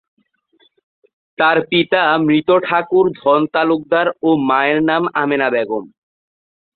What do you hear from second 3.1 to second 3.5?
ধন